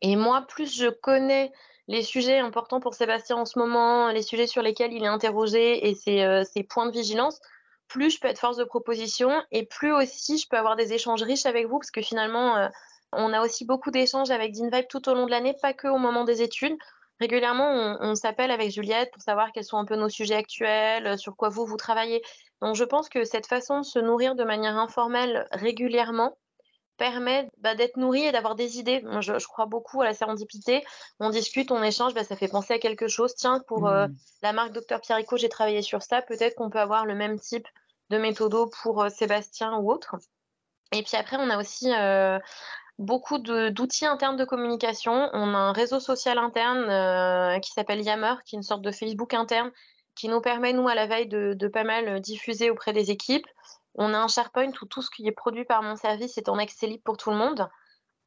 [0.03, 1.53] Et moi, plus je connais
[1.89, 5.89] les sujets importants pour Sébastien en ce moment, les sujets sur lesquels il est interrogé
[5.89, 7.41] et ses, euh, points de vigilance,
[7.89, 11.23] plus je peux être force de proposition et plus aussi je peux avoir des échanges
[11.23, 12.69] riches avec vous parce que finalement, euh,
[13.13, 15.99] on a aussi beaucoup d'échanges avec DinVibe tout au long de l'année, pas que au
[15.99, 16.77] moment des études.
[17.21, 21.19] Régulièrement, on, on s'appelle avec Juliette pour savoir quels sont un peu nos sujets actuels,
[21.19, 22.23] sur quoi vous, vous travaillez.
[22.61, 26.37] Donc je pense que cette façon de se nourrir de manière informelle régulièrement
[27.01, 29.03] permet bah, d'être nourri et d'avoir des idées.
[29.21, 30.85] je, crois beaucoup à la sérendipité.
[31.19, 33.35] On discute, on échange, bah, ça fait penser à quelque chose.
[33.35, 34.17] Tiens, pour euh, mmh.
[34.43, 36.21] la marque Dr Pierrico, j'ai travaillé sur ça.
[36.21, 37.67] Peut-être qu'on peut avoir le même type
[38.11, 40.17] de méthodo pour euh, Sébastien ou autre.
[40.93, 42.39] Et puis après, on a aussi euh,
[43.01, 45.29] beaucoup d'outils internes de communication.
[45.33, 49.35] On a un réseau social interne qui s'appelle Yammer, qui est une sorte de Facebook
[49.35, 49.73] interne
[50.21, 53.47] qui nous permet, nous, à la veille, de, pas mal euh, diffuser auprès des équipes.
[53.95, 56.59] On a un SharePoint où tout ce qui est produit par mon service est en
[56.59, 57.69] accès libre pour tout le monde.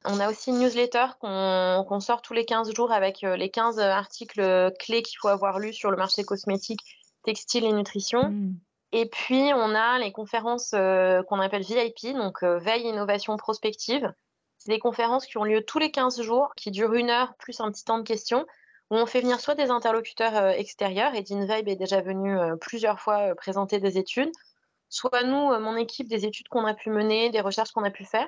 [0.06, 3.80] On a aussi une newsletter qu'on sort tous les 15 jours avec euh, les 15
[3.80, 6.82] articles clés qu'il faut avoir lus sur le marché cosmétique,
[7.24, 8.30] textile et nutrition.
[8.30, 8.56] Hmm.
[8.92, 14.12] Et puis, on a les conférences euh, qu'on appelle VIP, donc Veille Innovation Prospective.
[14.66, 17.72] Des conférences qui ont lieu tous les 15 jours, qui durent une heure plus un
[17.72, 18.46] petit temps de questions,
[18.90, 22.56] où on fait venir soit des interlocuteurs euh, extérieurs, et DinVibe est déjà venu euh,
[22.56, 24.32] plusieurs fois euh, présenter des études,
[24.90, 28.06] soit nous, mon équipe, des études qu'on a pu mener, des recherches qu'on a pu
[28.06, 28.28] faire.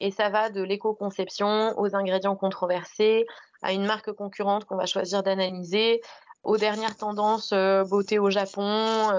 [0.00, 3.26] Et ça va de l'éco-conception aux ingrédients controversés,
[3.62, 6.00] à une marque concurrente qu'on va choisir d'analyser,
[6.42, 9.10] aux dernières tendances beauté au Japon,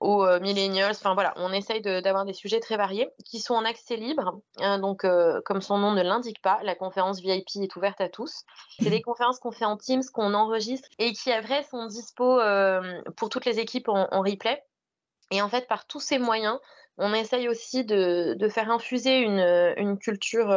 [0.00, 0.92] aux euh, millennials.
[0.92, 4.40] Enfin voilà, on essaye d'avoir des sujets très variés qui sont en accès libre.
[4.58, 8.08] Hein, donc, euh, comme son nom ne l'indique pas, la conférence VIP est ouverte à
[8.08, 8.44] tous.
[8.80, 13.02] C'est des conférences qu'on fait en Teams, qu'on enregistre et qui, après, sont dispo euh,
[13.16, 14.62] pour toutes les équipes en, replay.
[15.30, 16.58] Et en fait, par tous ces moyens,
[16.98, 20.50] on essaye aussi de, de faire infuser une, culture,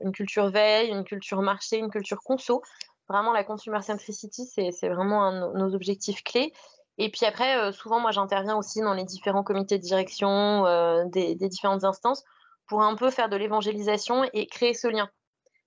[0.00, 2.62] une culture veille, une culture marché, une culture conso.
[3.08, 6.52] Vraiment, la consumer centricity, c'est vraiment un, nos objectifs clés.
[7.02, 11.02] Et puis après, euh, souvent, moi, j'interviens aussi dans les différents comités de direction euh,
[11.06, 12.22] des, différentes instances
[12.66, 15.08] pour un peu faire de l'évangélisation et créer ce lien.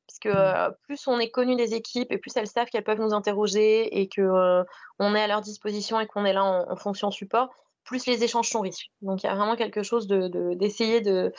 [0.07, 0.31] Parce que mmh.
[0.31, 3.99] euh, plus on est connu des équipes et plus elles savent qu'elles peuvent nous interroger
[3.99, 4.63] et qu'on
[4.99, 7.49] on est à leur disposition et qu'on est là en, fonction support,
[7.83, 8.91] plus les échanges sont riches.
[9.01, 11.33] Donc il y a vraiment quelque chose d'essayer de,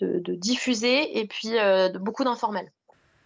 [0.00, 2.72] de, de, diffuser et puis de beaucoup d'informels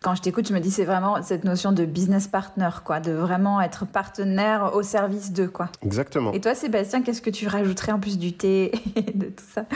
[0.07, 3.11] quand je t'écoute, je me dis c'est vraiment cette notion de business partner, quoi, de
[3.11, 5.69] vraiment être partenaire au service d'eux, quoi.
[5.83, 6.33] Exactement.
[6.33, 9.67] Et toi, Sébastien, qu'est-ce que tu rajouterais en plus du thé et de tout ça?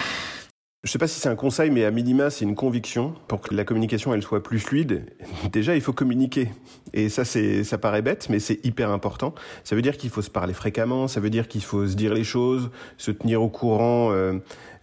[0.85, 3.53] Je sais pas si c'est un conseil, mais à minima, c'est une conviction pour que
[3.53, 5.05] la communication elle soit plus fluide.
[5.53, 6.49] Déjà, il faut communiquer,
[6.93, 9.35] et ça, c'est, ça paraît bête, mais c'est hyper important.
[9.65, 12.15] Ça veut dire qu'il faut se parler fréquemment, ça veut dire qu'il faut se dire
[12.15, 14.35] les choses, se tenir au courant euh,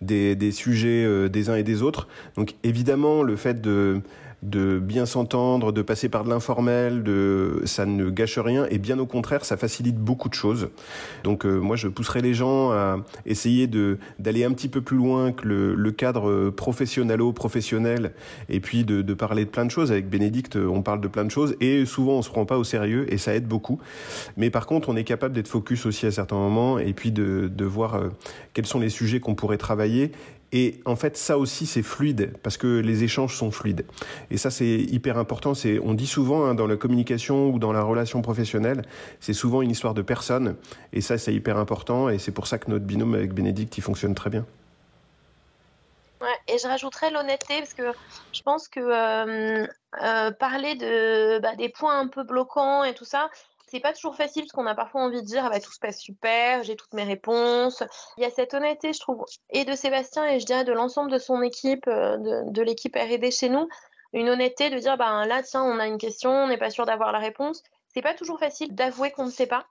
[0.02, 2.10] des, des, sujets euh, des uns et des autres.
[2.36, 4.02] Donc, évidemment, le fait de
[4.44, 9.00] de bien s'entendre, de passer par de l'informel, de ça ne gâche rien et bien
[9.00, 10.70] au contraire, ça facilite beaucoup de choses.
[11.24, 14.98] Donc euh, moi, je pousserais les gens à essayer de d'aller un petit peu plus
[14.98, 18.14] loin que le, le cadre professionnelo-professionnel
[18.50, 19.92] et puis de, de, parler de plein de choses.
[19.92, 22.64] Avec Bénédicte, on parle de plein de choses et souvent on se prend pas au
[22.64, 23.80] sérieux et ça aide beaucoup.
[24.38, 27.50] Mais par contre, on est capable d'être focus aussi à certains moments et puis de,
[27.54, 28.10] de voir euh,
[28.54, 30.12] quels sont les sujets qu'on pourrait travailler
[30.54, 33.86] et en fait, ça aussi, c'est fluide parce que les échanges sont fluides.
[34.32, 35.54] Et ça, c'est hyper important.
[35.54, 38.84] C'est, on dit souvent hein, dans la communication ou dans la relation professionnelle,
[39.20, 40.56] c'est souvent une histoire de personne.
[40.94, 42.10] Et ça, c'est hyper important.
[42.10, 44.46] Et c'est pour ça que notre binôme avec Bénédicte, il fonctionne très bien.
[46.22, 47.92] Ouais, et je rajouterais l'honnêteté parce que
[48.34, 49.68] je pense que euh,
[50.02, 53.30] euh, parler de bah, des points un peu bloquants et tout ça,
[53.68, 55.80] c'est pas toujours facile parce qu'on a parfois envie de dire ah bah, tout se
[55.80, 57.84] passe super, j'ai toutes mes réponses.
[58.18, 61.12] Il y a cette honnêteté, je trouve, et de Sébastien et je dirais de l'ensemble
[61.12, 63.68] de son équipe, euh, de, de l'équipe R&D chez nous,
[64.14, 66.86] une honnêteté de dire bah là tiens on a une question, on n'est pas sûr
[66.86, 67.62] d'avoir la réponse.
[67.94, 69.66] C'est pas toujours facile d'avouer qu'on ne sait pas.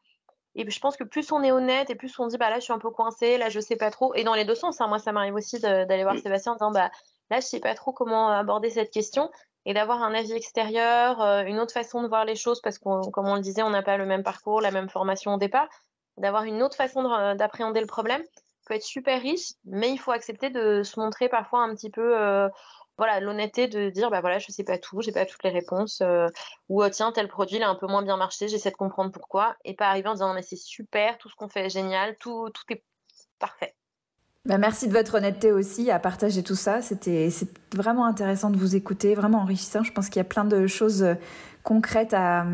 [0.54, 2.64] Et je pense que plus on est honnête et plus on dit bah là je
[2.64, 4.14] suis un peu coincée, là je sais pas trop.
[4.14, 6.70] Et dans les deux sens, hein, moi ça m'arrive aussi d'aller voir Sébastien en disant
[6.70, 6.90] bah
[7.30, 9.30] là je sais pas trop comment aborder cette question
[9.66, 13.10] et d'avoir un avis extérieur, euh, une autre façon de voir les choses, parce que
[13.10, 15.68] comme on le disait, on n'a pas le même parcours, la même formation au départ,
[16.16, 17.02] d'avoir une autre façon
[17.34, 18.22] d'appréhender le problème
[18.66, 22.18] peut être super riche, mais il faut accepter de se montrer parfois un petit peu,
[22.18, 22.48] euh,
[22.96, 26.00] voilà, l'honnêteté de dire, bah voilà, je sais pas tout, j'ai pas toutes les réponses,
[26.00, 26.28] euh,
[26.68, 29.56] ou tiens, tel produit il a un peu moins bien marché, j'essaie de comprendre pourquoi,
[29.64, 32.50] et pas arriver en disant, mais c'est super, tout ce qu'on fait est génial, tout
[32.70, 32.84] est
[33.38, 33.74] parfait.
[34.46, 36.80] Bah, merci de votre honnêteté aussi à partager tout ça.
[36.80, 39.82] C'était c'est vraiment intéressant de vous écouter, vraiment enrichissant.
[39.82, 41.14] Je pense qu'il y a plein de choses euh,
[41.64, 42.46] concrètes à,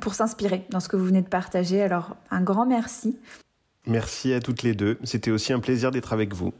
[0.00, 1.82] pour s'inspirer dans ce que vous venez de partager.
[1.82, 3.18] Alors, un grand merci.
[3.86, 4.98] Merci à toutes les deux.
[5.04, 6.52] C'était aussi un plaisir d'être avec vous.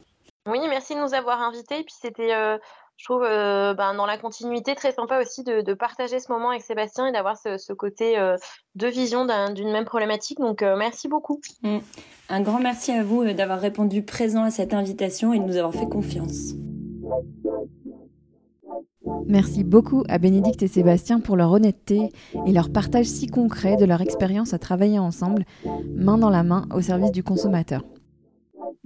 [0.46, 1.82] Oui, merci de nous avoir invités.
[1.84, 2.56] Puis c'était euh,
[2.98, 6.50] je trouve euh, ben, dans la continuité très sympa aussi de, de, partager ce moment
[6.50, 8.36] avec Sébastien et d'avoir ce, ce, côté euh,
[8.74, 10.40] de vision d'une même problématique.
[10.40, 11.40] Donc euh, merci beaucoup.
[11.62, 11.78] Mm.
[12.28, 15.72] Un grand merci à vous d'avoir répondu présent à cette invitation et de nous avoir
[15.72, 16.54] fait confiance.
[19.26, 22.10] Merci beaucoup à Bénédicte et Sébastien pour leur honnêteté
[22.46, 25.44] et leur partage si concret de leur expérience à travailler ensemble,
[25.94, 27.82] main dans la main, au service du consommateur.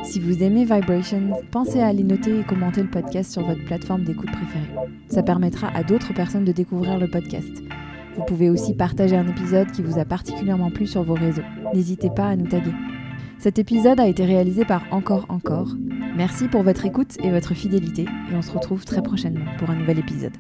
[0.04, 4.04] Si vous aimez Vibrations, pensez à aller noter et commenter le podcast sur votre plateforme
[4.04, 4.76] d'écoute préférée.
[5.08, 7.64] Ça permettra à d'autres personnes de découvrir le podcast.
[8.22, 11.42] Vous pouvez aussi partager un épisode qui vous a particulièrement plu sur vos réseaux.
[11.74, 12.72] N'hésitez pas à nous taguer.
[13.40, 15.74] Cet épisode a été réalisé par Encore Encore.
[16.16, 19.76] Merci pour votre écoute et votre fidélité et on se retrouve très prochainement pour un
[19.76, 20.38] nouvel épisode.